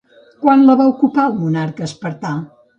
[0.45, 2.37] Quan la va ocupar el monarca espartà?